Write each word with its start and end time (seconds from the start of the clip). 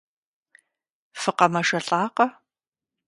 ФыкъэмэжэлӀакъэ? 1.21 2.25